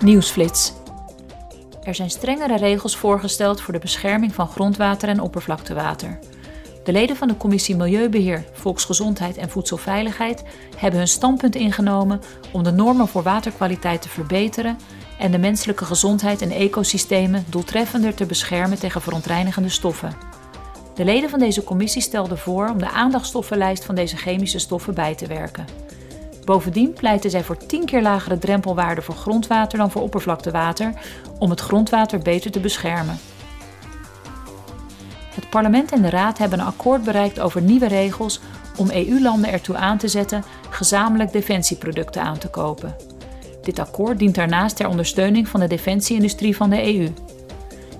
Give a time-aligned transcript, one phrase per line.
[0.00, 0.72] Nieuwsflits.
[1.82, 6.18] Er zijn strengere regels voorgesteld voor de bescherming van grondwater en oppervlaktewater.
[6.84, 10.44] De leden van de Commissie Milieubeheer, Volksgezondheid en Voedselveiligheid
[10.76, 12.20] hebben hun standpunt ingenomen
[12.52, 14.78] om de normen voor waterkwaliteit te verbeteren
[15.18, 20.16] en de menselijke gezondheid en ecosystemen doeltreffender te beschermen tegen verontreinigende stoffen.
[20.94, 25.14] De leden van deze commissie stelden voor om de aandachtstoffenlijst van deze chemische stoffen bij
[25.14, 25.87] te werken.
[26.48, 30.92] Bovendien pleiten zij voor 10 keer lagere drempelwaarden voor grondwater dan voor oppervlaktewater
[31.38, 33.18] om het grondwater beter te beschermen.
[35.34, 38.40] Het parlement en de raad hebben een akkoord bereikt over nieuwe regels
[38.76, 42.96] om EU-landen ertoe aan te zetten gezamenlijk defensieproducten aan te kopen.
[43.62, 47.08] Dit akkoord dient daarnaast ter ondersteuning van de defensieindustrie van de EU.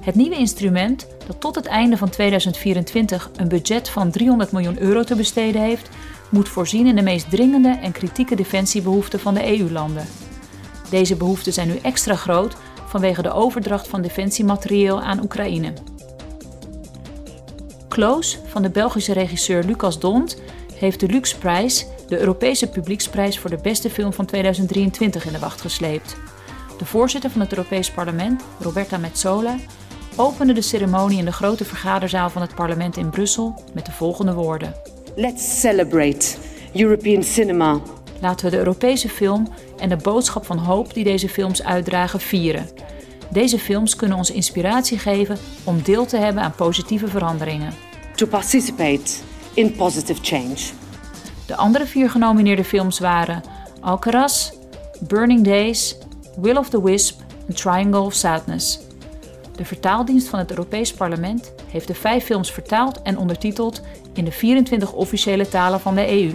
[0.00, 5.02] Het nieuwe instrument, dat tot het einde van 2024 een budget van 300 miljoen euro
[5.02, 5.88] te besteden heeft,
[6.30, 10.06] moet voorzien in de meest dringende en kritieke defensiebehoeften van de EU-landen.
[10.90, 15.72] Deze behoeften zijn nu extra groot vanwege de overdracht van defensiematerieel aan Oekraïne.
[17.88, 20.42] Kloos van de Belgische regisseur Lucas Dont
[20.74, 25.60] heeft de Luxprijs, de Europese publieksprijs voor de beste film van 2023, in de wacht
[25.60, 26.16] gesleept.
[26.78, 29.56] De voorzitter van het Europees Parlement, Roberta Metsola,
[30.16, 34.34] opende de ceremonie in de grote vergaderzaal van het parlement in Brussel met de volgende
[34.34, 34.74] woorden.
[35.20, 36.36] Let's celebrate
[36.74, 37.80] European cinema.
[38.20, 42.68] Laten we de Europese film en de boodschap van hoop die deze films uitdragen vieren.
[43.30, 47.72] Deze films kunnen ons inspiratie geven om deel te hebben aan positieve veranderingen.
[48.14, 49.12] To participate
[49.54, 50.58] in positive change.
[51.46, 53.42] De andere vier genomineerde films waren
[53.80, 54.50] Alcaraz,
[55.00, 55.96] Burning Days,
[56.40, 58.87] Will of the Wisp en Triangle of Sadness.
[59.58, 64.32] De vertaaldienst van het Europees Parlement heeft de vijf films vertaald en ondertiteld in de
[64.32, 66.32] 24 officiële talen van de EU.